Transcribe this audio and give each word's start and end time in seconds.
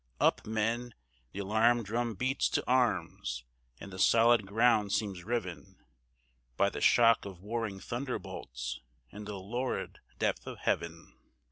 Up, 0.19 0.47
men! 0.47 0.95
the 1.31 1.37
alarm 1.41 1.83
drum 1.83 2.15
beats 2.15 2.49
to 2.49 2.63
arms! 2.65 3.45
and 3.79 3.93
the 3.93 3.99
solid 3.99 4.47
ground 4.47 4.91
seems 4.91 5.23
riven 5.23 5.77
By 6.57 6.71
the 6.71 6.81
shock 6.81 7.23
of 7.23 7.43
warring 7.43 7.79
thunderbolts 7.79 8.79
in 9.11 9.25
the 9.25 9.37
lurid 9.37 9.99
depth 10.17 10.47
of 10.47 10.57
heaven! 10.57 11.13